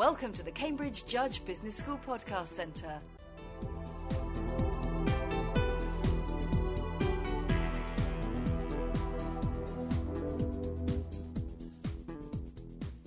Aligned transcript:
Welcome 0.00 0.32
to 0.32 0.42
the 0.42 0.50
Cambridge 0.50 1.04
Judge 1.04 1.44
Business 1.44 1.76
School 1.76 2.00
Podcast 2.06 2.46
Centre. 2.46 3.00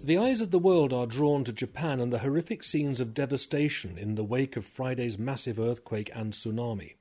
The 0.04 0.20
eyes 0.20 0.40
of 0.40 0.52
the 0.52 0.60
world 0.60 0.94
are 0.94 1.08
drawn 1.08 1.44
to 1.46 1.52
Japan 1.52 2.00
and 2.00 2.14
the 2.14 2.20
horrific 2.20 2.64
scenes 2.64 3.00
of 3.00 3.16
devastation 3.16 3.98
in 3.98 4.14
the 4.14 4.24
wake 4.24 4.56
of 4.56 4.64
Friday's 4.64 5.18
massive 5.18 5.60
earthquake 5.60 6.12
and 6.14 6.32
tsunami. 6.32 6.94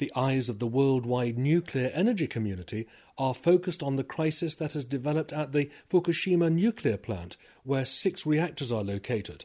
The 0.00 0.10
eyes 0.16 0.48
of 0.48 0.60
the 0.60 0.66
worldwide 0.66 1.36
nuclear 1.36 1.90
energy 1.92 2.26
community 2.26 2.86
are 3.18 3.34
focused 3.34 3.82
on 3.82 3.96
the 3.96 4.02
crisis 4.02 4.54
that 4.54 4.72
has 4.72 4.82
developed 4.82 5.30
at 5.30 5.52
the 5.52 5.68
Fukushima 5.90 6.50
nuclear 6.50 6.96
plant, 6.96 7.36
where 7.64 7.84
six 7.84 8.24
reactors 8.24 8.72
are 8.72 8.82
located. 8.82 9.44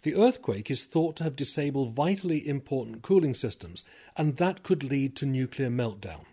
The 0.00 0.14
earthquake 0.14 0.70
is 0.70 0.84
thought 0.84 1.16
to 1.16 1.24
have 1.24 1.36
disabled 1.36 1.94
vitally 1.94 2.48
important 2.48 3.02
cooling 3.02 3.34
systems, 3.34 3.84
and 4.16 4.38
that 4.38 4.62
could 4.62 4.82
lead 4.82 5.16
to 5.16 5.26
nuclear 5.26 5.68
meltdown. 5.68 6.24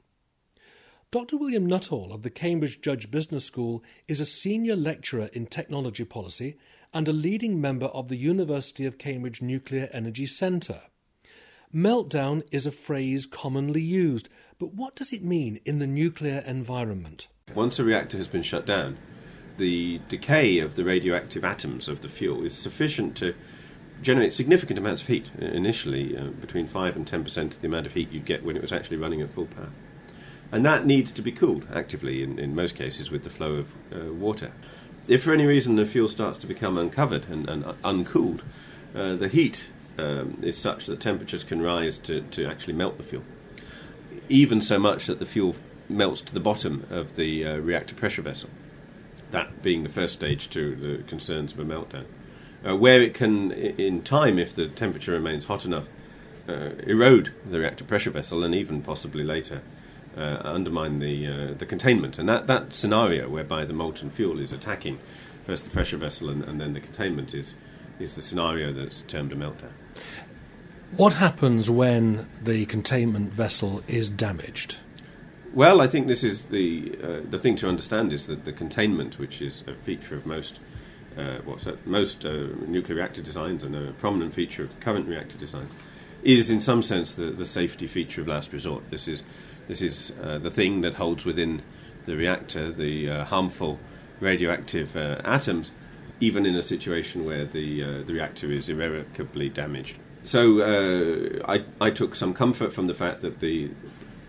Dr. 1.11 1.35
William 1.35 1.65
Nuttall 1.65 2.13
of 2.13 2.23
the 2.23 2.29
Cambridge 2.29 2.79
Judge 2.79 3.11
Business 3.11 3.43
School 3.43 3.83
is 4.07 4.21
a 4.21 4.25
senior 4.25 4.77
lecturer 4.77 5.29
in 5.33 5.45
technology 5.45 6.05
policy 6.05 6.55
and 6.93 7.09
a 7.09 7.11
leading 7.11 7.59
member 7.59 7.87
of 7.87 8.07
the 8.07 8.15
University 8.15 8.85
of 8.85 8.97
Cambridge 8.97 9.41
Nuclear 9.41 9.89
Energy 9.91 10.25
Centre. 10.25 10.83
Meltdown 11.73 12.43
is 12.51 12.65
a 12.65 12.71
phrase 12.71 13.25
commonly 13.25 13.81
used, 13.81 14.27
but 14.59 14.73
what 14.73 14.93
does 14.93 15.13
it 15.13 15.23
mean 15.23 15.61
in 15.63 15.79
the 15.79 15.87
nuclear 15.87 16.43
environment? 16.45 17.29
Once 17.55 17.79
a 17.79 17.85
reactor 17.85 18.17
has 18.17 18.27
been 18.27 18.43
shut 18.43 18.65
down, 18.65 18.97
the 19.57 20.01
decay 20.09 20.59
of 20.59 20.75
the 20.75 20.83
radioactive 20.83 21.45
atoms 21.45 21.87
of 21.87 22.01
the 22.01 22.09
fuel 22.09 22.43
is 22.43 22.53
sufficient 22.53 23.15
to 23.17 23.33
generate 24.01 24.33
significant 24.33 24.77
amounts 24.77 25.01
of 25.01 25.07
heat 25.07 25.31
initially, 25.39 26.17
uh, 26.17 26.27
between 26.41 26.67
5 26.67 26.97
and 26.97 27.05
10% 27.05 27.37
of 27.53 27.61
the 27.61 27.67
amount 27.67 27.85
of 27.85 27.93
heat 27.93 28.11
you'd 28.11 28.25
get 28.25 28.43
when 28.43 28.57
it 28.57 28.61
was 28.61 28.73
actually 28.73 28.97
running 28.97 29.21
at 29.21 29.31
full 29.31 29.45
power. 29.45 29.69
And 30.51 30.65
that 30.65 30.85
needs 30.85 31.13
to 31.13 31.21
be 31.21 31.31
cooled 31.31 31.65
actively 31.73 32.21
in, 32.21 32.37
in 32.37 32.53
most 32.53 32.75
cases 32.75 33.09
with 33.09 33.23
the 33.23 33.29
flow 33.29 33.55
of 33.55 33.71
uh, 33.93 34.11
water. 34.11 34.51
If 35.07 35.23
for 35.23 35.31
any 35.31 35.45
reason 35.45 35.77
the 35.77 35.85
fuel 35.85 36.09
starts 36.09 36.39
to 36.39 36.47
become 36.47 36.77
uncovered 36.77 37.29
and, 37.29 37.47
and 37.47 37.63
uncooled, 37.85 38.43
uh, 38.93 39.15
the 39.15 39.29
heat 39.29 39.69
um, 39.97 40.37
is 40.41 40.57
such 40.57 40.85
that 40.85 40.99
temperatures 40.99 41.43
can 41.43 41.61
rise 41.61 41.97
to, 41.99 42.21
to 42.21 42.45
actually 42.45 42.73
melt 42.73 42.97
the 42.97 43.03
fuel. 43.03 43.23
Even 44.29 44.61
so 44.61 44.79
much 44.79 45.07
that 45.07 45.19
the 45.19 45.25
fuel 45.25 45.55
melts 45.89 46.21
to 46.21 46.33
the 46.33 46.39
bottom 46.39 46.85
of 46.89 47.15
the 47.15 47.45
uh, 47.45 47.57
reactor 47.57 47.95
pressure 47.95 48.21
vessel, 48.21 48.49
that 49.31 49.61
being 49.61 49.83
the 49.83 49.89
first 49.89 50.13
stage 50.13 50.49
to 50.49 50.75
the 50.75 51.03
concerns 51.03 51.51
of 51.51 51.59
a 51.59 51.65
meltdown. 51.65 52.05
Uh, 52.67 52.75
where 52.75 53.01
it 53.01 53.13
can, 53.13 53.51
in 53.51 54.01
time, 54.03 54.37
if 54.37 54.53
the 54.53 54.67
temperature 54.67 55.11
remains 55.11 55.45
hot 55.45 55.65
enough, 55.65 55.87
uh, 56.47 56.71
erode 56.85 57.31
the 57.49 57.59
reactor 57.59 57.83
pressure 57.83 58.11
vessel 58.11 58.43
and 58.43 58.53
even 58.53 58.81
possibly 58.81 59.23
later 59.23 59.61
uh, 60.17 60.41
undermine 60.43 60.99
the 60.99 61.27
uh, 61.27 61.53
the 61.53 61.65
containment. 61.65 62.19
And 62.19 62.27
that, 62.27 62.47
that 62.47 62.73
scenario 62.73 63.29
whereby 63.29 63.65
the 63.65 63.73
molten 63.73 64.09
fuel 64.09 64.39
is 64.39 64.51
attacking 64.51 64.99
first 65.45 65.63
the 65.63 65.69
pressure 65.69 65.97
vessel 65.97 66.29
and, 66.29 66.43
and 66.43 66.59
then 66.59 66.73
the 66.73 66.79
containment 66.79 67.33
is 67.33 67.55
is 67.99 68.15
the 68.15 68.21
scenario 68.21 68.73
that's 68.73 69.01
termed 69.01 69.31
a 69.31 69.35
meltdown. 69.35 69.71
What 70.97 71.13
happens 71.13 71.69
when 71.69 72.27
the 72.43 72.65
containment 72.65 73.31
vessel 73.31 73.81
is 73.87 74.09
damaged? 74.09 74.77
Well, 75.53 75.81
I 75.81 75.87
think 75.87 76.07
this 76.07 76.23
is 76.23 76.45
the 76.45 76.97
uh, 77.03 77.19
the 77.29 77.37
thing 77.37 77.55
to 77.57 77.67
understand 77.67 78.13
is 78.13 78.27
that 78.27 78.45
the 78.45 78.53
containment, 78.53 79.19
which 79.19 79.41
is 79.41 79.63
a 79.67 79.73
feature 79.73 80.15
of 80.15 80.25
most 80.25 80.59
uh, 81.17 81.39
what's 81.43 81.65
that, 81.65 81.85
most 81.85 82.25
uh, 82.25 82.47
nuclear 82.67 82.97
reactor 82.97 83.21
designs 83.21 83.63
and 83.63 83.75
a 83.75 83.91
prominent 83.93 84.33
feature 84.33 84.63
of 84.63 84.79
current 84.79 85.07
reactor 85.07 85.37
designs, 85.37 85.73
is 86.23 86.49
in 86.49 86.61
some 86.61 86.81
sense 86.81 87.15
the, 87.15 87.31
the 87.31 87.45
safety 87.45 87.87
feature 87.87 88.21
of 88.21 88.27
last 88.27 88.53
resort. 88.53 88.89
This 88.91 89.07
is 89.07 89.23
this 89.67 89.81
is 89.81 90.13
uh, 90.23 90.37
the 90.37 90.51
thing 90.51 90.81
that 90.81 90.95
holds 90.95 91.25
within 91.25 91.61
the 92.05 92.15
reactor 92.15 92.71
the 92.71 93.09
uh, 93.09 93.25
harmful 93.25 93.79
radioactive 94.19 94.95
uh, 94.95 95.19
atoms, 95.23 95.71
even 96.21 96.45
in 96.45 96.55
a 96.55 96.63
situation 96.63 97.25
where 97.25 97.43
the 97.43 97.83
uh, 97.83 98.03
the 98.03 98.13
reactor 98.13 98.49
is 98.51 98.69
irrevocably 98.69 99.49
damaged. 99.49 99.97
So 100.23 100.61
uh, 100.61 101.51
I 101.51 101.65
I 101.81 101.91
took 101.91 102.15
some 102.15 102.33
comfort 102.33 102.71
from 102.71 102.87
the 102.87 102.93
fact 102.93 103.21
that 103.21 103.41
the 103.41 103.71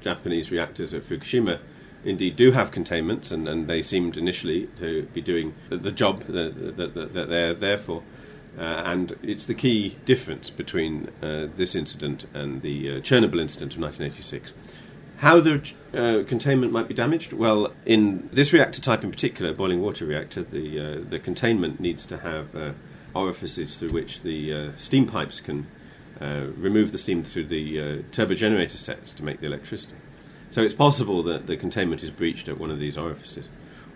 Japanese 0.00 0.50
reactors 0.50 0.92
at 0.92 1.04
Fukushima 1.04 1.60
indeed 2.04 2.36
do 2.36 2.50
have 2.50 2.70
containment, 2.70 3.30
and, 3.30 3.48
and 3.48 3.68
they 3.68 3.82
seemed 3.82 4.16
initially 4.16 4.66
to 4.76 5.04
be 5.12 5.20
doing 5.20 5.54
the 5.68 5.92
job 5.92 6.20
that, 6.24 6.76
that, 6.76 6.94
that, 6.94 7.28
they're 7.28 7.54
there 7.54 7.78
for. 7.78 8.02
Uh, 8.58 8.62
and 8.84 9.16
it's 9.22 9.46
the 9.46 9.54
key 9.54 9.96
difference 10.04 10.50
between 10.50 11.08
uh, 11.22 11.46
this 11.54 11.74
incident 11.74 12.26
and 12.34 12.62
the 12.62 12.90
uh, 12.90 12.94
Chernobyl 13.00 13.40
incident 13.40 13.74
of 13.74 13.80
1986. 13.80 14.52
How 15.22 15.38
the 15.38 15.62
uh, 15.94 16.24
containment 16.26 16.72
might 16.72 16.88
be 16.88 16.94
damaged? 16.94 17.32
Well, 17.32 17.72
in 17.86 18.28
this 18.32 18.52
reactor 18.52 18.80
type 18.80 19.04
in 19.04 19.12
particular, 19.12 19.52
boiling 19.52 19.80
water 19.80 20.04
reactor, 20.04 20.42
the 20.42 20.80
uh, 20.80 21.00
the 21.08 21.20
containment 21.20 21.78
needs 21.78 22.04
to 22.06 22.18
have 22.18 22.56
uh, 22.56 22.72
orifices 23.14 23.76
through 23.76 23.90
which 23.90 24.22
the 24.22 24.52
uh, 24.52 24.72
steam 24.76 25.06
pipes 25.06 25.38
can 25.38 25.68
uh, 26.20 26.46
remove 26.56 26.90
the 26.90 26.98
steam 26.98 27.22
through 27.22 27.44
the 27.44 27.80
uh, 27.80 28.02
turbo 28.10 28.34
generator 28.34 28.76
sets 28.76 29.12
to 29.12 29.22
make 29.22 29.38
the 29.38 29.46
electricity. 29.46 29.94
So 30.50 30.60
it's 30.60 30.74
possible 30.74 31.22
that 31.22 31.46
the 31.46 31.56
containment 31.56 32.02
is 32.02 32.10
breached 32.10 32.48
at 32.48 32.58
one 32.58 32.72
of 32.72 32.80
these 32.80 32.98
orifices, 32.98 33.48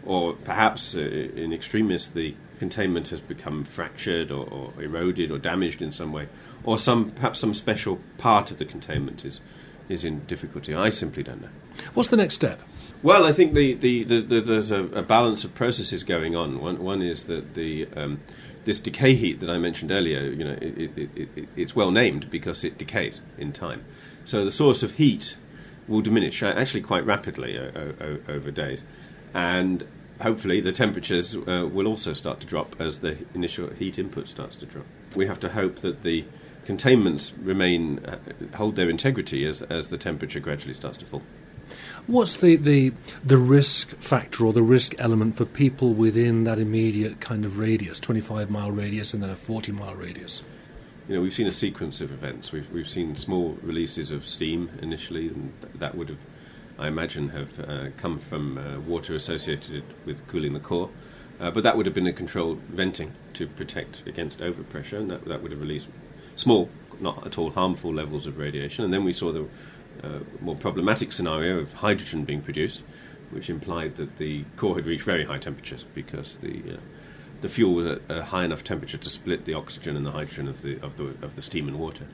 or 0.04 0.34
perhaps 0.34 0.94
in 0.94 1.52
extremis 1.52 2.06
the 2.06 2.36
containment 2.60 3.08
has 3.08 3.20
become 3.20 3.64
fractured 3.64 4.30
or, 4.30 4.46
or 4.48 4.80
eroded 4.80 5.32
or 5.32 5.38
damaged 5.38 5.82
in 5.82 5.90
some 5.90 6.12
way, 6.12 6.28
or 6.62 6.78
some 6.78 7.10
perhaps 7.10 7.40
some 7.40 7.52
special 7.52 7.98
part 8.16 8.52
of 8.52 8.58
the 8.58 8.64
containment 8.64 9.24
is 9.24 9.40
is 9.88 10.04
in 10.04 10.24
difficulty. 10.26 10.74
I 10.74 10.90
simply 10.90 11.22
don't 11.22 11.42
know. 11.42 11.48
What's 11.94 12.08
the 12.08 12.16
next 12.16 12.34
step? 12.34 12.60
Well, 13.02 13.24
I 13.24 13.32
think 13.32 13.54
the, 13.54 13.74
the, 13.74 14.04
the, 14.04 14.20
the 14.20 14.40
there's 14.40 14.72
a, 14.72 14.84
a, 14.84 15.02
balance 15.02 15.44
of 15.44 15.54
processes 15.54 16.02
going 16.02 16.34
on. 16.34 16.60
One, 16.60 16.82
one 16.82 17.02
is 17.02 17.24
that 17.24 17.54
the 17.54 17.86
um, 17.94 18.20
this 18.64 18.80
decay 18.80 19.14
heat 19.14 19.40
that 19.40 19.50
I 19.50 19.58
mentioned 19.58 19.92
earlier, 19.92 20.22
you 20.22 20.44
know, 20.44 20.58
it, 20.60 20.98
it, 20.98 21.10
it, 21.14 21.48
it's 21.54 21.76
well 21.76 21.90
named 21.90 22.30
because 22.30 22.64
it 22.64 22.78
decays 22.78 23.20
in 23.38 23.52
time. 23.52 23.84
So 24.24 24.44
the 24.44 24.50
source 24.50 24.82
of 24.82 24.92
heat 24.92 25.36
will 25.86 26.00
diminish 26.00 26.42
actually 26.42 26.80
quite 26.80 27.06
rapidly 27.06 27.56
over 27.56 28.50
days, 28.50 28.82
and 29.32 29.86
hopefully 30.20 30.60
the 30.60 30.72
temperatures 30.72 31.36
uh, 31.36 31.68
will 31.70 31.86
also 31.86 32.12
start 32.12 32.40
to 32.40 32.46
drop 32.46 32.74
as 32.80 33.00
the 33.00 33.18
initial 33.34 33.70
heat 33.70 33.98
input 33.98 34.28
starts 34.28 34.56
to 34.56 34.66
drop. 34.66 34.86
We 35.14 35.26
have 35.26 35.38
to 35.40 35.50
hope 35.50 35.76
that 35.76 36.02
the 36.02 36.24
containments 36.66 37.32
remain 37.38 38.00
uh, 38.04 38.18
hold 38.56 38.76
their 38.76 38.90
integrity 38.90 39.46
as 39.46 39.62
as 39.62 39.88
the 39.88 39.96
temperature 39.96 40.40
gradually 40.40 40.74
starts 40.74 40.98
to 40.98 41.06
fall. 41.06 41.22
What's 42.06 42.36
the, 42.36 42.56
the 42.56 42.92
the 43.24 43.38
risk 43.38 43.96
factor 43.96 44.46
or 44.46 44.52
the 44.52 44.62
risk 44.62 44.94
element 45.00 45.36
for 45.36 45.44
people 45.44 45.94
within 45.94 46.44
that 46.44 46.58
immediate 46.58 47.20
kind 47.20 47.44
of 47.44 47.58
radius, 47.58 47.98
twenty 47.98 48.20
five 48.20 48.50
mile 48.50 48.70
radius, 48.70 49.14
and 49.14 49.22
then 49.22 49.30
a 49.30 49.36
forty 49.36 49.72
mile 49.72 49.94
radius? 49.94 50.42
You 51.08 51.14
know, 51.14 51.22
we've 51.22 51.32
seen 51.32 51.46
a 51.46 51.52
sequence 51.52 52.00
of 52.00 52.12
events. 52.12 52.52
We've 52.52 52.70
we've 52.70 52.88
seen 52.88 53.16
small 53.16 53.58
releases 53.62 54.10
of 54.10 54.26
steam 54.26 54.70
initially, 54.82 55.28
and 55.28 55.52
th- 55.62 55.74
that 55.74 55.94
would 55.96 56.08
have, 56.08 56.18
I 56.78 56.88
imagine, 56.88 57.30
have 57.30 57.60
uh, 57.60 57.90
come 57.96 58.18
from 58.18 58.58
uh, 58.58 58.80
water 58.80 59.14
associated 59.14 59.84
with 60.04 60.26
cooling 60.26 60.52
the 60.52 60.60
core. 60.60 60.90
Uh, 61.38 61.50
but 61.50 61.62
that 61.62 61.76
would 61.76 61.86
have 61.86 61.94
been 61.94 62.06
a 62.06 62.12
controlled 62.12 62.58
venting 62.60 63.12
to 63.34 63.46
protect 63.46 64.02
against 64.06 64.40
overpressure, 64.40 64.98
and 64.98 65.10
that, 65.10 65.24
that 65.26 65.42
would 65.42 65.52
have 65.52 65.60
released 65.60 65.88
small, 66.36 66.70
not 67.00 67.26
at 67.26 67.38
all 67.38 67.50
harmful 67.50 67.92
levels 67.92 68.26
of 68.26 68.38
radiation. 68.38 68.84
And 68.84 68.94
then 68.94 69.04
we 69.04 69.12
saw 69.12 69.32
the 69.32 69.48
uh, 70.02 70.20
more 70.40 70.56
problematic 70.56 71.12
scenario 71.12 71.58
of 71.58 71.72
hydrogen 71.74 72.24
being 72.24 72.42
produced, 72.42 72.84
which 73.30 73.50
implied 73.50 73.96
that 73.96 74.18
the 74.18 74.44
core 74.56 74.76
had 74.76 74.86
reached 74.86 75.04
very 75.04 75.24
high 75.24 75.38
temperatures 75.38 75.84
because 75.94 76.36
the 76.36 76.74
uh, 76.74 76.76
the 77.42 77.48
fuel 77.50 77.74
was 77.74 77.86
at 77.86 78.00
a 78.08 78.24
high 78.24 78.44
enough 78.44 78.64
temperature 78.64 78.96
to 78.96 79.08
split 79.10 79.44
the 79.44 79.52
oxygen 79.52 79.94
and 79.94 80.06
the 80.06 80.12
hydrogen 80.12 80.48
of 80.48 80.62
the 80.62 80.78
of 80.80 80.96
the 80.96 81.14
of 81.22 81.34
the 81.34 81.42
steam 81.42 81.68
and 81.68 81.78
water. 81.78 82.06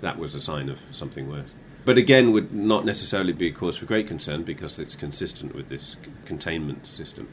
That 0.00 0.18
was 0.18 0.34
a 0.34 0.40
sign 0.40 0.68
of 0.68 0.80
something 0.90 1.28
worse. 1.28 1.48
But 1.84 1.98
again, 1.98 2.32
would 2.32 2.52
not 2.52 2.84
necessarily 2.84 3.32
be 3.32 3.48
a 3.48 3.52
cause 3.52 3.76
for 3.76 3.86
great 3.86 4.08
concern 4.08 4.42
because 4.42 4.78
it's 4.78 4.96
consistent 4.96 5.54
with 5.54 5.68
this 5.68 5.96
c- 6.02 6.10
containment 6.24 6.86
system, 6.86 7.28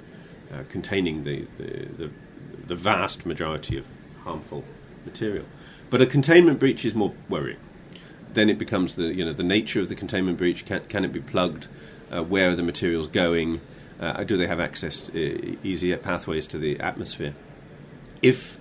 uh, 0.53 0.63
containing 0.69 1.23
the, 1.23 1.47
the, 1.57 1.85
the 1.97 2.11
the 2.67 2.75
vast 2.75 3.25
majority 3.25 3.77
of 3.77 3.87
harmful 4.23 4.63
material. 5.05 5.45
But 5.91 6.01
a 6.01 6.05
containment 6.05 6.57
breach 6.57 6.85
is 6.85 6.95
more 6.95 7.11
worrying. 7.27 7.59
Then 8.33 8.49
it 8.49 8.57
becomes 8.57 8.95
the 8.95 9.13
you 9.13 9.25
know 9.25 9.33
the 9.33 9.43
nature 9.43 9.81
of 9.81 9.89
the 9.89 9.95
containment 9.95 10.37
breach. 10.37 10.65
Can, 10.65 10.79
can 10.85 11.03
it 11.05 11.11
be 11.11 11.19
plugged? 11.19 11.67
Uh, 12.09 12.23
where 12.23 12.49
are 12.49 12.55
the 12.55 12.63
materials 12.63 13.07
going? 13.07 13.59
Uh, 13.99 14.23
do 14.23 14.37
they 14.37 14.47
have 14.47 14.59
access 14.59 15.03
to, 15.03 15.11
uh, 15.11 15.55
easier 15.63 15.97
pathways 15.97 16.47
to 16.47 16.57
the 16.57 16.79
atmosphere? 16.79 17.35
If 18.21 18.57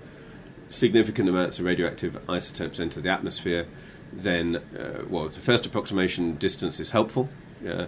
significant 0.70 1.28
amounts 1.28 1.60
of 1.60 1.64
radioactive 1.64 2.18
isotopes 2.28 2.80
enter 2.80 3.00
the 3.00 3.10
atmosphere, 3.10 3.66
then 4.12 4.56
uh, 4.56 5.04
well, 5.08 5.28
the 5.28 5.40
first 5.40 5.64
approximation 5.64 6.34
distance 6.34 6.80
is 6.80 6.90
helpful 6.90 7.28
uh, 7.64 7.86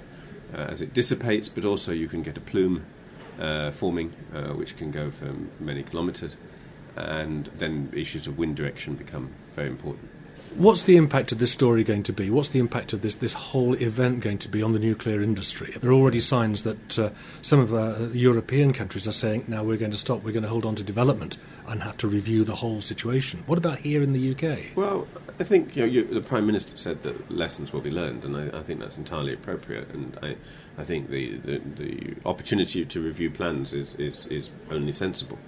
as 0.55 0.81
it 0.81 0.95
dissipates, 0.95 1.49
but 1.49 1.65
also 1.65 1.91
you 1.91 2.07
can 2.07 2.23
get 2.23 2.39
a 2.39 2.41
plume 2.41 2.85
uh, 3.41 3.73
forming, 3.73 4.11
which 4.55 4.77
can 4.77 4.93
go 4.93 5.11
for 5.11 5.35
many 5.59 5.83
kilometres. 5.83 6.37
And 6.97 7.47
then 7.59 7.91
issues 7.95 8.27
of 8.27 8.39
wind 8.39 8.57
direction 8.57 8.95
become 8.95 9.31
very 9.55 9.69
important. 9.69 10.09
What's 10.57 10.83
the 10.83 10.97
impact 10.97 11.33
of 11.33 11.39
this 11.39 11.51
story 11.51 11.83
going 11.83 12.03
to 12.03 12.13
be? 12.13 12.29
What's 12.29 12.51
the 12.51 12.59
impact 12.59 12.93
of 12.93 13.01
this, 13.01 13.15
this 13.15 13.33
whole 13.33 13.73
event 13.75 14.21
going 14.21 14.37
to 14.39 14.51
be 14.51 14.63
on 14.63 14.75
the 14.75 14.79
nuclear 14.79 15.23
industry? 15.23 15.73
There 15.81 15.91
are 15.91 15.95
already 15.95 16.21
signs 16.21 16.63
that 16.65 16.99
uh, 16.99 17.09
some 17.41 17.59
of 17.59 17.73
uh, 17.73 18.09
European 18.13 18.75
countries 18.75 19.09
are 19.09 19.13
saying, 19.13 19.47
now 19.49 19.65
we're 19.65 19.79
going 19.79 19.93
to 19.93 19.97
stop, 19.97 20.23
we're 20.23 20.33
going 20.33 20.43
to 20.43 20.51
hold 20.51 20.67
on 20.67 20.75
to 20.75 20.83
development 20.83 21.39
and 21.67 21.83
have 21.83 21.97
to 21.99 22.09
review 22.09 22.45
the 22.45 22.57
whole 22.57 22.83
situation. 22.83 23.43
What 23.47 23.57
about 23.57 23.79
here 23.79 24.03
in 24.03 24.13
the 24.13 24.33
UK? 24.33 24.77
Well, 24.77 25.09
I 25.41 25.45
think 25.45 25.75
you 25.75 25.83
know, 25.83 25.89
you, 25.89 26.05
the 26.05 26.21
Prime 26.21 26.45
Minister 26.45 26.77
said 26.77 27.01
that 27.03 27.31
lessons 27.31 27.73
will 27.73 27.81
be 27.81 27.91
learned, 27.91 28.23
and 28.25 28.37
I, 28.37 28.59
I 28.59 28.63
think 28.63 28.79
that's 28.79 28.99
entirely 28.99 29.33
appropriate. 29.33 29.89
And 29.89 30.19
I, 30.23 30.37
I 30.77 30.85
think 30.85 31.09
the, 31.09 31.39
the, 31.39 31.59
the 31.77 32.15
opportunity 32.27 32.85
to 32.85 33.01
review 33.01 33.31
plans 33.31 33.73
is, 33.73 33.95
is, 33.95 34.27
is 34.27 34.51
only 34.71 34.93
sensible. 34.93 35.39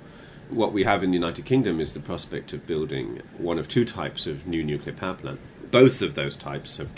What 0.50 0.72
we 0.72 0.84
have 0.84 1.02
in 1.02 1.10
the 1.10 1.16
United 1.16 1.44
Kingdom 1.44 1.80
is 1.80 1.94
the 1.94 2.00
prospect 2.00 2.52
of 2.52 2.66
building 2.66 3.22
one 3.38 3.58
of 3.58 3.66
two 3.66 3.84
types 3.84 4.26
of 4.26 4.46
new 4.46 4.62
nuclear 4.62 4.94
power 4.94 5.14
plant. 5.14 5.40
Both 5.70 6.02
of 6.02 6.14
those 6.14 6.36
types 6.36 6.76
have 6.76 6.90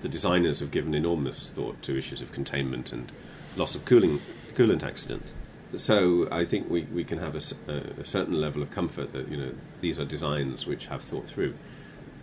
the 0.00 0.08
designers 0.08 0.60
have 0.60 0.70
given 0.70 0.94
enormous 0.94 1.50
thought 1.50 1.82
to 1.82 1.96
issues 1.96 2.22
of 2.22 2.32
containment 2.32 2.92
and 2.92 3.12
loss 3.56 3.74
of 3.74 3.84
cooling 3.84 4.20
coolant 4.54 4.82
accidents. 4.82 5.32
So 5.76 6.28
I 6.32 6.44
think 6.44 6.68
we, 6.68 6.82
we 6.84 7.04
can 7.04 7.18
have 7.18 7.34
a, 7.34 7.72
a, 8.00 8.04
certain 8.04 8.34
level 8.34 8.60
of 8.60 8.70
comfort 8.70 9.12
that 9.12 9.28
you 9.28 9.36
know 9.36 9.52
these 9.80 10.00
are 10.00 10.04
designs 10.04 10.66
which 10.66 10.86
have 10.86 11.02
thought 11.02 11.26
through 11.26 11.54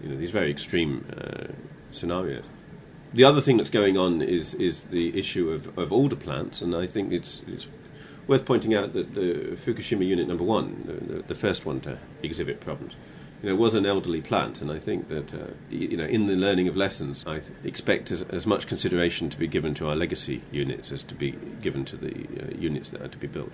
you 0.03 0.09
know 0.09 0.17
these 0.17 0.31
very 0.31 0.51
extreme 0.51 1.05
uh, 1.15 1.53
scenarios. 1.91 2.43
The 3.13 3.23
other 3.23 3.39
thing 3.39 3.55
that's 3.55 3.69
going 3.69 3.97
on 3.97 4.21
is 4.21 4.53
is 4.55 4.83
the 4.83 5.17
issue 5.17 5.49
of, 5.49 5.77
of 5.77 5.93
older 5.93 6.17
plants, 6.17 6.61
and 6.61 6.75
I 6.75 6.87
think 6.87 7.13
it's, 7.13 7.41
it's 7.47 7.67
worth 8.27 8.45
pointing 8.45 8.75
out 8.75 8.93
that 8.93 9.15
the 9.15 9.57
Fukushima 9.65 10.05
unit 10.05 10.27
number 10.27 10.43
one, 10.43 10.83
the, 11.07 11.23
the 11.23 11.35
first 11.35 11.65
one 11.65 11.79
to 11.81 11.97
exhibit 12.21 12.59
problems, 12.59 12.95
you 13.41 13.49
know, 13.49 13.55
was 13.55 13.75
an 13.75 13.85
elderly 13.85 14.21
plant, 14.21 14.61
and 14.61 14.71
I 14.71 14.79
think 14.79 15.09
that 15.09 15.33
uh, 15.33 15.47
you 15.69 15.95
know, 15.95 16.05
in 16.05 16.27
the 16.27 16.35
learning 16.35 16.67
of 16.67 16.75
lessons, 16.75 17.23
I 17.27 17.41
expect 17.63 18.11
as, 18.11 18.23
as, 18.23 18.47
much 18.47 18.65
consideration 18.65 19.29
to 19.29 19.37
be 19.37 19.47
given 19.47 19.75
to 19.75 19.87
our 19.87 19.95
legacy 19.95 20.41
units 20.51 20.91
as 20.91 21.03
to 21.03 21.15
be 21.15 21.31
given 21.61 21.85
to 21.85 21.95
the 21.95 22.11
uh, 22.11 22.57
units 22.57 22.89
that 22.89 23.01
are 23.01 23.07
to 23.07 23.17
be 23.17 23.27
built. 23.27 23.51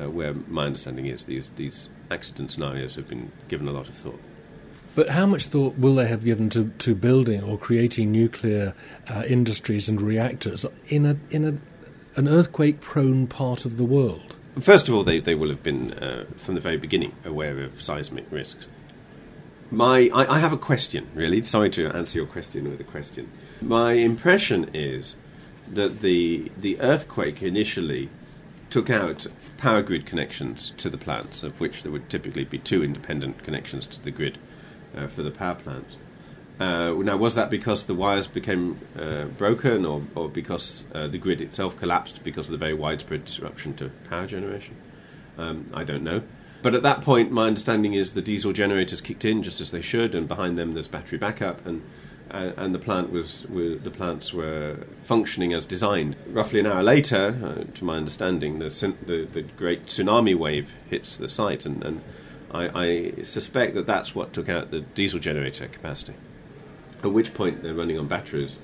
Uh, 0.00 0.08
where 0.08 0.32
my 0.32 0.64
understanding 0.64 1.06
is 1.06 1.24
these 1.24 1.50
these 1.56 1.90
accident 2.10 2.52
scenarios 2.52 2.94
have 2.94 3.08
been 3.08 3.30
given 3.48 3.68
a 3.68 3.72
lot 3.72 3.88
of 3.88 3.94
thought. 3.94 4.20
But 4.94 5.10
how 5.10 5.26
much 5.26 5.46
thought 5.46 5.76
will 5.76 5.94
they 5.94 6.06
have 6.06 6.24
given 6.24 6.48
to, 6.50 6.68
to 6.78 6.94
building 6.94 7.42
or 7.44 7.56
creating 7.58 8.10
nuclear 8.10 8.74
uh, 9.08 9.24
industries 9.28 9.88
and 9.88 10.00
reactors 10.00 10.64
in 10.88 11.06
a 11.06 11.16
in 11.30 11.44
a 11.44 11.54
an 12.20 12.28
earthquake 12.28 12.80
prone 12.80 13.26
part 13.26 13.64
of 13.64 13.78
the 13.78 13.84
world? 13.84 14.36
First 14.60 14.88
of 14.88 14.94
all, 14.94 15.02
they, 15.02 15.20
they 15.20 15.34
will 15.34 15.48
have 15.48 15.62
been, 15.62 15.94
uh, 15.94 16.26
from 16.36 16.54
the 16.54 16.60
very 16.60 16.76
beginning, 16.76 17.14
aware 17.24 17.58
of 17.60 17.80
seismic 17.80 18.26
risks. 18.30 18.66
My, 19.70 20.10
I, 20.12 20.36
I, 20.36 20.38
have 20.40 20.52
a 20.52 20.58
question, 20.58 21.06
really. 21.14 21.42
Sorry 21.44 21.70
to 21.70 21.88
answer 21.88 22.18
your 22.18 22.26
question 22.26 22.68
with 22.68 22.78
a 22.78 22.84
question. 22.84 23.30
My 23.62 23.92
impression 23.92 24.68
is 24.74 25.16
that 25.70 26.00
the, 26.00 26.50
the 26.58 26.78
earthquake 26.80 27.42
initially 27.42 28.10
took 28.68 28.90
out 28.90 29.26
power 29.56 29.80
grid 29.80 30.04
connections 30.04 30.74
to 30.76 30.90
the 30.90 30.98
plants, 30.98 31.42
of 31.42 31.58
which 31.58 31.82
there 31.82 31.92
would 31.92 32.10
typically 32.10 32.44
be 32.44 32.58
two 32.58 32.84
independent 32.84 33.42
connections 33.42 33.86
to 33.86 34.02
the 34.02 34.10
grid 34.10 34.36
uh, 34.94 35.06
for 35.06 35.22
the 35.22 35.30
power 35.30 35.54
plants. 35.54 35.96
Uh, 36.60 36.92
now, 36.92 37.16
was 37.16 37.36
that 37.36 37.48
because 37.48 37.86
the 37.86 37.94
wires 37.94 38.26
became 38.26 38.78
uh, 38.98 39.24
broken 39.24 39.86
or, 39.86 40.02
or 40.14 40.28
because 40.28 40.84
uh, 40.94 41.06
the 41.06 41.16
grid 41.16 41.40
itself 41.40 41.78
collapsed 41.78 42.22
because 42.22 42.48
of 42.48 42.52
the 42.52 42.58
very 42.58 42.74
widespread 42.74 43.24
disruption 43.24 43.74
to 43.74 43.88
power 44.10 44.26
generation? 44.26 44.76
Um, 45.38 45.64
I 45.72 45.84
don't 45.84 46.02
know. 46.02 46.22
But 46.60 46.74
at 46.74 46.82
that 46.82 47.00
point, 47.00 47.32
my 47.32 47.46
understanding 47.46 47.94
is 47.94 48.12
the 48.12 48.20
diesel 48.20 48.52
generators 48.52 49.00
kicked 49.00 49.24
in 49.24 49.42
just 49.42 49.62
as 49.62 49.70
they 49.70 49.80
should, 49.80 50.14
and 50.14 50.28
behind 50.28 50.58
them 50.58 50.74
there's 50.74 50.86
battery 50.86 51.16
backup, 51.16 51.64
and 51.64 51.82
uh, 52.30 52.52
and 52.58 52.72
the 52.72 52.78
plant 52.78 53.10
was, 53.10 53.44
the 53.48 53.90
plants 53.90 54.32
were 54.32 54.76
functioning 55.02 55.52
as 55.52 55.66
designed. 55.66 56.14
Roughly 56.28 56.60
an 56.60 56.66
hour 56.66 56.80
later, 56.80 57.36
uh, 57.42 57.72
to 57.74 57.84
my 57.84 57.96
understanding, 57.96 58.60
the, 58.60 58.68
the, 59.04 59.24
the 59.24 59.42
great 59.42 59.86
tsunami 59.86 60.36
wave 60.36 60.72
hits 60.88 61.16
the 61.16 61.28
site, 61.28 61.66
and, 61.66 61.82
and 61.82 62.02
I, 62.52 62.70
I 63.18 63.22
suspect 63.22 63.74
that 63.74 63.88
that's 63.88 64.14
what 64.14 64.32
took 64.32 64.48
out 64.48 64.70
the 64.70 64.82
diesel 64.82 65.18
generator 65.18 65.66
capacity 65.66 66.14
at 67.02 67.12
which 67.12 67.34
point 67.34 67.62
they're 67.62 67.74
running 67.74 67.98
on 67.98 68.06
batteries 68.06 68.58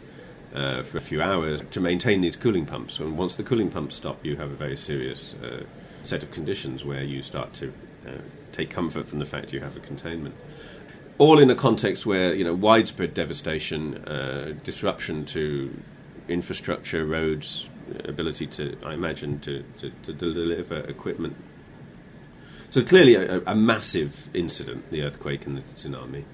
uh, 0.54 0.82
for 0.82 0.98
a 0.98 1.00
few 1.00 1.22
hours 1.22 1.60
to 1.70 1.80
maintain 1.80 2.20
these 2.20 2.36
cooling 2.36 2.66
pumps. 2.66 2.98
And 2.98 3.18
once 3.18 3.36
the 3.36 3.42
cooling 3.42 3.70
pumps 3.70 3.96
stop, 3.96 4.24
you 4.24 4.36
have 4.36 4.50
a 4.50 4.54
very 4.54 4.76
serious 4.76 5.34
uh, 5.34 5.64
set 6.02 6.22
of 6.22 6.30
conditions 6.30 6.84
where 6.84 7.02
you 7.02 7.22
start 7.22 7.52
to 7.54 7.72
uh, 8.06 8.10
take 8.52 8.70
comfort 8.70 9.08
from 9.08 9.18
the 9.18 9.24
fact 9.24 9.52
you 9.52 9.60
have 9.60 9.76
a 9.76 9.80
containment. 9.80 10.34
All 11.18 11.38
in 11.38 11.50
a 11.50 11.54
context 11.54 12.04
where 12.06 12.34
you 12.34 12.44
know 12.44 12.54
widespread 12.54 13.14
devastation, 13.14 13.96
uh, 14.06 14.54
disruption 14.62 15.24
to 15.26 15.74
infrastructure, 16.28 17.04
roads, 17.04 17.68
ability 18.04 18.46
to, 18.48 18.76
I 18.84 18.94
imagine, 18.94 19.40
to, 19.40 19.64
to, 19.78 19.90
to 19.90 20.12
deliver 20.12 20.80
equipment. 20.80 21.36
So 22.70 22.82
clearly, 22.82 23.14
a, 23.14 23.40
a 23.46 23.54
massive 23.54 24.28
incident, 24.34 24.90
the 24.90 25.02
earthquake 25.02 25.46
and 25.46 25.56
the 25.56 25.62
tsunami 25.62 26.24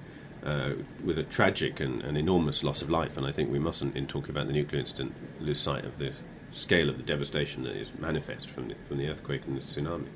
uh, 0.45 0.73
with 1.05 1.19
a 1.19 1.23
tragic 1.23 1.81
and, 1.81 2.03
enormous 2.17 2.65
loss 2.65 2.83
of 2.83 2.91
life. 2.91 3.17
And 3.17 3.27
I 3.27 3.33
think 3.33 3.51
we 3.51 3.59
mustn't, 3.59 3.97
in 3.97 4.07
talking 4.07 4.31
about 4.31 4.47
the 4.47 4.53
nuclear 4.53 4.81
incident, 4.81 5.15
lose 5.41 5.61
sight 5.61 5.85
of 5.85 5.99
the 5.99 6.13
scale 6.51 6.89
of 6.89 6.97
the 6.97 7.03
devastation 7.03 7.63
that 7.65 7.77
is 7.77 7.89
manifest 7.99 8.51
from 8.51 8.69
the, 8.69 8.75
from 8.87 8.99
the 8.99 9.09
earthquake 9.09 9.47
and 9.47 9.57
the 9.57 9.61
tsunami. 9.61 10.09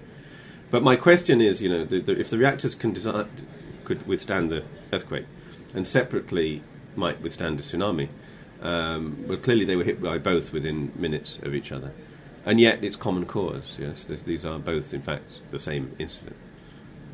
But 0.70 0.82
my 0.82 0.96
question 0.96 1.40
is, 1.40 1.62
you 1.62 1.69
know, 1.69 1.84
the, 1.84 2.00
the, 2.00 2.19
if 2.19 2.28
the 2.28 2.38
reactors 2.38 2.75
can 2.75 2.93
design, 2.93 3.28
could 3.84 4.06
withstand 4.06 4.50
the 4.50 4.64
earthquake, 4.93 5.26
and 5.75 5.87
separately 5.87 6.62
might 6.96 7.20
withstand 7.20 7.61
a 7.61 7.62
tsunami, 7.62 8.08
um, 8.61 9.25
well, 9.28 9.38
clearly 9.38 9.64
they 9.64 9.76
were 9.76 9.84
hit 9.84 10.02
by 10.02 10.19
both 10.19 10.52
within 10.52 10.93
minutes 10.96 11.38
of 11.43 11.55
each 11.55 11.70
other, 11.70 11.93
and 12.44 12.58
yet 12.58 12.82
it's 12.82 12.96
common 12.96 13.26
cause. 13.26 13.76
Yes, 13.78 14.05
these 14.05 14.44
are 14.44 14.58
both, 14.58 14.93
in 14.93 15.02
fact, 15.02 15.40
the 15.50 15.58
same 15.58 15.94
incident, 15.99 16.37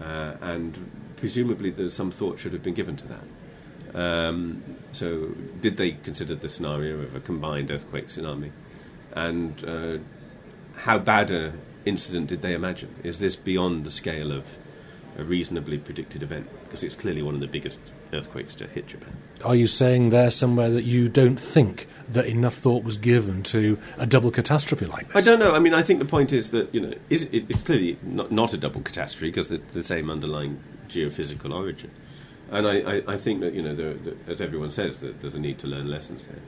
uh, 0.00 0.34
and 0.40 0.90
presumably 1.22 1.88
some 1.88 2.10
thought 2.10 2.40
should 2.40 2.52
have 2.52 2.64
been 2.64 2.74
given 2.74 2.96
to 2.96 3.06
that. 3.06 3.22
Um, 3.94 4.64
so, 4.90 5.28
did 5.60 5.76
they 5.76 5.92
consider 5.92 6.34
the 6.34 6.48
scenario 6.48 7.00
of 7.00 7.14
a 7.14 7.20
combined 7.20 7.70
earthquake 7.70 8.08
tsunami? 8.08 8.50
And 9.12 9.64
uh, 9.64 9.98
how 10.80 10.98
bad 10.98 11.30
an 11.30 11.60
incident 11.84 12.26
did 12.26 12.42
they 12.42 12.54
imagine? 12.54 12.92
Is 13.04 13.20
this 13.20 13.36
beyond 13.36 13.84
the 13.84 13.92
scale 13.92 14.32
of 14.32 14.56
a 15.16 15.22
reasonably 15.22 15.78
predicted 15.78 16.24
event? 16.24 16.48
Because 16.64 16.82
it's 16.82 16.96
clearly 16.96 17.22
one 17.22 17.36
of 17.36 17.40
the 17.40 17.46
biggest 17.46 17.78
earthquakes 18.12 18.56
to 18.56 18.66
hit 18.66 18.88
Japan. 18.88 19.16
Are 19.44 19.54
you 19.54 19.68
saying 19.68 20.10
there 20.10 20.30
somewhere 20.30 20.70
that 20.70 20.82
you 20.82 21.08
don't 21.08 21.38
think 21.38 21.86
that 22.08 22.26
enough 22.26 22.54
thought 22.54 22.82
was 22.82 22.96
given 22.96 23.44
to 23.44 23.78
a 23.96 24.06
double 24.06 24.32
catastrophe 24.32 24.86
like 24.86 25.12
this? 25.12 25.24
I 25.24 25.30
don't 25.30 25.38
know. 25.38 25.54
I 25.54 25.60
mean, 25.60 25.72
I 25.72 25.82
think 25.82 26.00
the 26.00 26.04
point 26.04 26.32
is 26.32 26.50
that 26.50 26.74
you 26.74 26.80
know 26.80 26.94
is 27.10 27.24
it, 27.24 27.44
it's 27.48 27.62
clearly 27.62 27.96
not, 28.02 28.32
not, 28.32 28.52
a 28.52 28.58
double 28.58 28.80
catastrophe 28.80 29.28
because 29.28 29.50
the, 29.50 29.58
the 29.72 29.84
same 29.84 30.10
underlying 30.10 30.60
geophysical 30.92 31.54
origin. 31.54 31.90
And 32.50 32.66
I, 32.66 32.80
I, 32.80 33.02
I 33.14 33.16
think 33.16 33.40
that, 33.40 33.54
you 33.54 33.62
know, 33.62 33.74
there, 33.74 33.94
as 34.26 34.40
everyone 34.40 34.70
says, 34.70 35.00
that 35.00 35.20
there's 35.20 35.34
a 35.34 35.40
need 35.40 35.58
to 35.60 35.66
learn 35.66 35.90
lessons 35.90 36.24
here. 36.24 36.42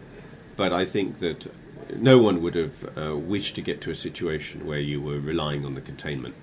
But 0.56 0.72
I 0.72 0.84
think 0.84 1.18
that 1.18 1.46
no 1.96 2.18
one 2.18 2.42
would 2.42 2.54
have 2.54 2.98
uh, 2.98 3.16
wished 3.16 3.54
to 3.56 3.62
get 3.62 3.80
to 3.82 3.90
a 3.90 3.94
situation 3.94 4.66
where 4.66 4.78
you 4.78 5.00
were 5.00 5.18
relying 5.18 5.64
on 5.64 5.74
the 5.74 5.80
containment 5.80 6.34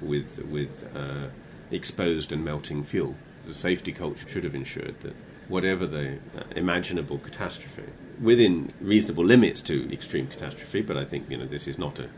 with, 0.00 0.44
with 0.46 0.88
uh, 0.94 1.28
exposed 1.70 2.32
and 2.32 2.44
melting 2.44 2.84
fuel. 2.84 3.16
The 3.46 3.54
safety 3.54 3.92
culture 3.92 4.28
should 4.28 4.44
have 4.44 4.54
ensured 4.54 5.00
that 5.00 5.14
whatever 5.48 5.86
the 5.86 6.18
uh, 6.36 6.42
imaginable 6.54 7.18
catastrophe, 7.18 7.84
within 8.20 8.68
reasonable 8.80 9.24
limits 9.24 9.60
to 9.62 9.90
extreme 9.92 10.26
catastrophe, 10.26 10.82
but 10.82 10.96
I 10.96 11.04
think 11.04 11.30
you 11.30 11.36
know 11.36 11.46
this 11.46 11.66
is 11.66 11.78
not 11.78 11.98
an 11.98 12.10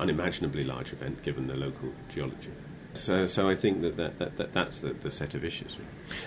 unimaginably 0.00 0.64
large 0.64 0.92
event 0.92 1.22
given 1.22 1.46
the 1.46 1.56
local 1.56 1.92
geology. 2.08 2.50
So, 2.94 3.26
so 3.26 3.48
I 3.48 3.54
think 3.54 3.80
that, 3.82 3.96
that, 3.96 4.18
that, 4.18 4.36
that 4.36 4.52
that's 4.52 4.80
the, 4.80 4.92
the 4.92 5.10
set 5.10 5.34
of 5.34 5.44
issues. 5.44 5.76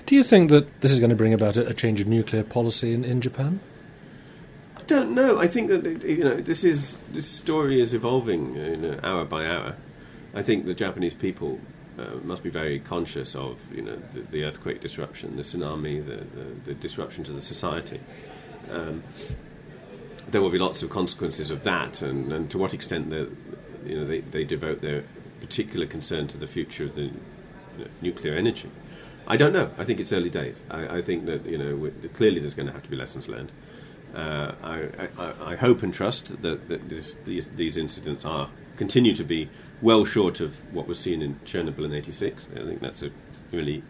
Do 0.05 0.15
you 0.15 0.23
think 0.23 0.49
that 0.49 0.81
this 0.81 0.91
is 0.91 0.99
going 0.99 1.11
to 1.11 1.15
bring 1.15 1.33
about 1.33 1.57
a, 1.57 1.67
a 1.67 1.73
change 1.73 2.01
of 2.01 2.07
nuclear 2.07 2.43
policy 2.43 2.93
in, 2.93 3.03
in 3.03 3.21
Japan? 3.21 3.59
I 4.77 4.83
don't 4.83 5.13
know. 5.13 5.39
I 5.39 5.47
think 5.47 5.69
that 5.69 6.03
you 6.03 6.23
know 6.23 6.35
this 6.35 6.63
is 6.63 6.97
this 7.11 7.27
story 7.27 7.81
is 7.81 7.93
evolving 7.93 8.55
you 8.55 8.77
know, 8.77 8.99
hour 9.03 9.25
by 9.25 9.45
hour. 9.45 9.75
I 10.33 10.41
think 10.41 10.65
the 10.65 10.73
Japanese 10.73 11.13
people 11.13 11.59
uh, 11.97 12.15
must 12.23 12.43
be 12.43 12.49
very 12.49 12.79
conscious 12.79 13.35
of 13.35 13.59
you 13.73 13.81
know 13.81 13.97
the, 14.13 14.21
the 14.21 14.43
earthquake 14.43 14.81
disruption, 14.81 15.37
the 15.37 15.43
tsunami, 15.43 16.05
the, 16.05 16.17
the, 16.17 16.45
the 16.65 16.73
disruption 16.73 17.23
to 17.25 17.31
the 17.31 17.41
society. 17.41 17.99
Um, 18.69 19.03
there 20.27 20.41
will 20.41 20.49
be 20.49 20.59
lots 20.59 20.81
of 20.81 20.89
consequences 20.89 21.51
of 21.51 21.63
that, 21.63 22.01
and, 22.01 22.33
and 22.33 22.49
to 22.51 22.57
what 22.57 22.73
extent 22.73 23.11
you 23.85 23.95
know 23.95 24.05
they, 24.05 24.21
they 24.21 24.43
devote 24.43 24.81
their 24.81 25.03
particular 25.41 25.85
concern 25.85 26.27
to 26.27 26.37
the 26.37 26.47
future 26.47 26.85
of 26.85 26.95
the 26.95 27.03
you 27.03 27.11
know, 27.79 27.87
nuclear 28.01 28.33
energy. 28.35 28.69
I 29.27 29.37
don't 29.37 29.53
know. 29.53 29.71
I 29.77 29.83
think 29.83 29.99
it's 29.99 30.13
early 30.13 30.29
days. 30.29 30.61
I, 30.69 30.97
I 30.97 31.01
think 31.01 31.25
that 31.25 31.45
you 31.45 31.57
know 31.57 31.91
clearly 32.13 32.39
there's 32.39 32.53
going 32.53 32.67
to 32.67 32.73
have 32.73 32.83
to 32.83 32.89
be 32.89 32.95
lessons 32.95 33.27
learned. 33.27 33.51
Uh, 34.13 34.53
I, 34.63 34.87
I, 35.17 35.51
I, 35.51 35.55
hope 35.57 35.83
and 35.83 35.93
trust 35.93 36.41
that, 36.41 36.69
that 36.69 36.87
this, 36.87 37.15
these, 37.25 37.47
these, 37.57 37.75
incidents 37.75 38.23
are 38.23 38.49
continue 38.77 39.13
to 39.13 39.25
be 39.25 39.49
well 39.81 40.05
short 40.05 40.39
of 40.39 40.61
what 40.73 40.87
was 40.87 40.97
seen 40.97 41.21
in 41.21 41.35
Chernobyl 41.43 41.83
in 41.83 41.93
'86. 41.93 42.47
I 42.55 42.59
think 42.59 42.79
that's 42.79 43.01
a 43.01 43.11
really 43.51 43.83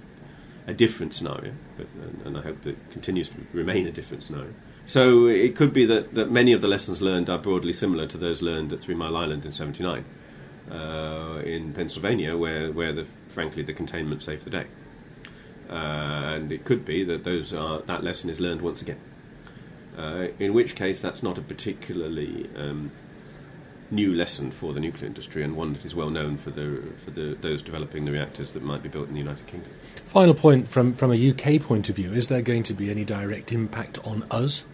a 0.65 0.73
different 0.73 1.13
scenario, 1.13 1.53
but, 1.77 1.85
and, 2.01 2.21
and 2.25 2.37
I 2.39 2.41
hope 2.41 2.61
that 2.61 2.71
it 2.71 2.91
continues 2.91 3.29
to 3.29 3.35
remain 3.53 3.85
a 3.85 3.91
different 3.91 4.23
scenario. 4.23 4.53
So 4.87 5.27
it 5.27 5.55
could 5.55 5.73
be 5.73 5.85
that, 5.85 6.15
that 6.15 6.31
many 6.31 6.53
of 6.53 6.61
the 6.61 6.67
lessons 6.67 7.03
learned 7.03 7.29
are 7.29 7.37
broadly 7.37 7.73
similar 7.73 8.07
to 8.07 8.17
those 8.17 8.41
learned 8.41 8.73
at 8.73 8.79
Three 8.79 8.95
Mile 8.95 9.15
Island 9.15 9.45
in 9.45 9.51
'79 9.51 10.05
uh, 10.71 11.41
in 11.43 11.73
Pennsylvania, 11.73 12.37
where, 12.37 12.71
where 12.71 12.93
the, 12.93 13.05
frankly 13.27 13.63
the 13.63 13.73
containment 13.73 14.23
saved 14.23 14.43
the 14.43 14.49
day. 14.49 14.65
Uh, 15.69 15.73
and 15.73 16.51
it 16.51 16.63
could 16.63 16.85
be 16.85 17.03
that 17.03 17.23
those 17.23 17.53
are, 17.53 17.81
that 17.81 18.03
lesson 18.03 18.29
is 18.29 18.39
learned 18.39 18.61
once 18.61 18.81
again. 18.81 18.99
Uh, 19.97 20.27
in 20.39 20.53
which 20.53 20.75
case, 20.75 21.01
that's 21.01 21.23
not 21.23 21.37
a 21.37 21.41
particularly 21.41 22.49
um, 22.55 22.91
new 23.91 24.13
lesson 24.13 24.51
for 24.51 24.73
the 24.73 24.79
nuclear 24.79 25.07
industry, 25.07 25.43
and 25.43 25.55
one 25.55 25.73
that 25.73 25.85
is 25.85 25.95
well 25.95 26.09
known 26.09 26.37
for 26.37 26.51
the 26.51 26.83
for 27.03 27.11
the, 27.11 27.37
those 27.41 27.61
developing 27.61 28.05
the 28.05 28.11
reactors 28.11 28.51
that 28.51 28.63
might 28.63 28.83
be 28.83 28.89
built 28.89 29.07
in 29.07 29.13
the 29.13 29.19
United 29.19 29.47
Kingdom. 29.47 29.71
Final 30.05 30.33
point 30.33 30.67
from 30.67 30.93
from 30.93 31.11
a 31.11 31.29
UK 31.31 31.61
point 31.61 31.89
of 31.89 31.95
view: 31.95 32.11
is 32.11 32.27
there 32.27 32.41
going 32.41 32.63
to 32.63 32.73
be 32.73 32.89
any 32.89 33.05
direct 33.05 33.51
impact 33.51 33.99
on 34.05 34.25
us? 34.31 34.65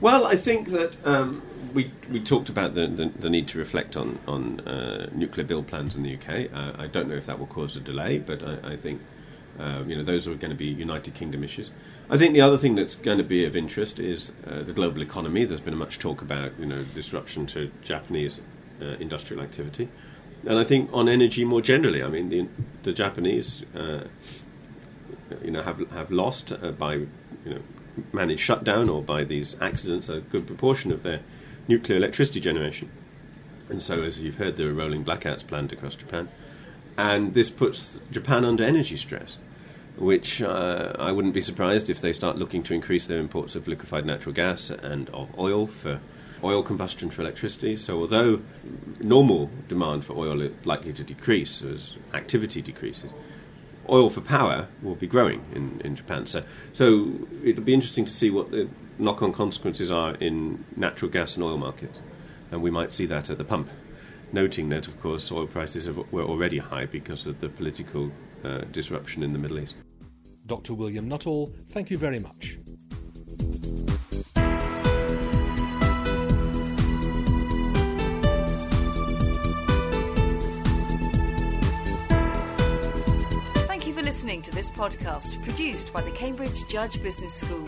Well, 0.00 0.26
I 0.26 0.36
think 0.36 0.68
that 0.68 0.96
um, 1.04 1.42
we 1.74 1.90
we 2.10 2.20
talked 2.20 2.48
about 2.48 2.74
the, 2.74 2.86
the, 2.86 3.06
the, 3.06 3.28
need 3.28 3.48
to 3.48 3.58
reflect 3.58 3.96
on 3.96 4.18
on 4.28 4.60
uh, 4.60 5.10
nuclear 5.12 5.44
build 5.44 5.66
plans 5.66 5.96
in 5.96 6.04
the 6.04 6.14
UK. 6.14 6.52
Uh, 6.52 6.80
I 6.80 6.86
don't 6.86 7.08
know 7.08 7.16
if 7.16 7.26
that 7.26 7.38
will 7.38 7.48
cause 7.48 7.76
a 7.76 7.80
delay, 7.80 8.18
but 8.18 8.42
I, 8.42 8.74
I 8.74 8.76
think 8.76 9.00
uh, 9.58 9.82
you 9.88 9.96
know, 9.96 10.04
those 10.04 10.28
are 10.28 10.34
going 10.34 10.52
to 10.52 10.56
be 10.56 10.66
United 10.66 11.14
Kingdom 11.14 11.42
issues. 11.42 11.72
I 12.08 12.16
think 12.16 12.34
the 12.34 12.40
other 12.40 12.56
thing 12.56 12.76
that's 12.76 12.94
going 12.94 13.18
to 13.18 13.24
be 13.24 13.44
of 13.44 13.56
interest 13.56 13.98
is 13.98 14.30
uh, 14.46 14.62
the 14.62 14.72
global 14.72 15.02
economy. 15.02 15.44
There's 15.44 15.60
been 15.60 15.76
much 15.76 15.98
talk 15.98 16.22
about 16.22 16.52
you 16.60 16.66
know 16.66 16.84
disruption 16.94 17.46
to 17.48 17.70
Japanese 17.82 18.40
uh, 18.80 18.96
industrial 19.00 19.42
activity, 19.42 19.88
and 20.46 20.60
I 20.60 20.64
think 20.64 20.90
on 20.92 21.08
energy 21.08 21.44
more 21.44 21.60
generally. 21.60 22.04
I 22.04 22.08
mean, 22.08 22.28
the, 22.28 22.46
the 22.84 22.92
Japanese, 22.92 23.64
uh, 23.74 24.04
you 25.42 25.50
know, 25.50 25.62
have 25.62 25.90
have 25.90 26.12
lost 26.12 26.52
by 26.78 26.94
you 26.94 27.08
know 27.46 27.62
managed 28.12 28.40
shutdown 28.40 28.88
or 28.88 29.02
by 29.02 29.24
these 29.24 29.56
accidents 29.60 30.08
a 30.08 30.20
good 30.20 30.46
proportion 30.46 30.92
of 30.92 31.02
their 31.02 31.20
nuclear 31.66 31.98
electricity 31.98 32.40
generation, 32.40 32.90
and 33.68 33.82
so 33.82 34.02
as 34.02 34.20
you've 34.20 34.36
heard, 34.36 34.56
there 34.56 34.68
are 34.68 34.74
rolling 34.74 35.04
blackouts 35.04 35.46
planned 35.46 35.72
across 35.72 35.94
Japan 35.94 36.28
and 36.96 37.34
this 37.34 37.48
puts 37.48 38.00
Japan 38.10 38.44
under 38.44 38.64
energy 38.64 38.96
stress 38.96 39.38
which 39.96 40.40
uh, 40.42 40.92
I 40.98 41.12
wouldn't 41.12 41.34
be 41.34 41.42
surprised 41.42 41.90
if 41.90 42.00
they 42.00 42.12
start 42.12 42.36
looking 42.36 42.62
to 42.64 42.74
increase 42.74 43.06
their 43.06 43.18
imports 43.18 43.54
of 43.54 43.66
liquefied 43.66 44.06
natural 44.06 44.32
gas 44.32 44.70
and 44.70 45.08
of 45.10 45.36
oil 45.38 45.66
for 45.66 46.00
oil 46.44 46.62
combustion 46.62 47.10
for 47.10 47.22
electricity. 47.22 47.76
So, 47.76 47.98
although 47.98 48.42
normal 49.00 49.50
demand 49.66 50.04
for 50.04 50.16
oil 50.16 50.40
is 50.40 50.52
likely 50.64 50.92
to 50.92 51.02
decrease 51.02 51.62
as 51.62 51.96
activity 52.14 52.62
decreases, 52.62 53.10
oil 53.90 54.10
for 54.10 54.20
power 54.20 54.68
will 54.82 54.94
be 54.94 55.06
growing 55.06 55.44
in, 55.54 55.80
in 55.84 55.96
Japan. 55.96 56.26
So, 56.26 56.44
so 56.72 57.12
it'll 57.42 57.64
be 57.64 57.74
interesting 57.74 58.04
to 58.04 58.12
see 58.12 58.30
what 58.30 58.50
the 58.50 58.68
knock 58.98 59.22
on 59.22 59.32
consequences 59.32 59.90
are 59.90 60.14
in 60.16 60.64
natural 60.76 61.10
gas 61.10 61.36
and 61.36 61.44
oil 61.44 61.56
markets. 61.56 61.98
And 62.50 62.62
we 62.62 62.70
might 62.70 62.92
see 62.92 63.06
that 63.06 63.30
at 63.30 63.38
the 63.38 63.44
pump. 63.44 63.70
Noting 64.32 64.68
that, 64.70 64.86
of 64.86 65.00
course, 65.00 65.32
oil 65.32 65.46
prices 65.46 65.86
have, 65.86 65.96
were 66.12 66.24
already 66.24 66.58
high 66.58 66.86
because 66.86 67.26
of 67.26 67.40
the 67.40 67.48
political 67.48 68.12
uh, 68.44 68.58
disruption 68.72 69.22
in 69.22 69.32
the 69.32 69.38
Middle 69.38 69.58
East. 69.58 69.76
Dr. 70.46 70.74
William 70.74 71.08
Nuttall, 71.08 71.46
thank 71.68 71.90
you 71.90 71.98
very 71.98 72.18
much. 72.18 72.56
Listening 84.38 84.42
to 84.42 84.56
this 84.56 84.70
podcast 84.70 85.42
produced 85.42 85.92
by 85.92 86.00
the 86.00 86.10
Cambridge 86.12 86.66
Judge 86.68 87.02
Business 87.02 87.34
School. 87.34 87.66